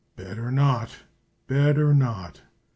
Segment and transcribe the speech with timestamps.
[0.15, 1.01] "Better not!
[1.47, 2.41] better not!"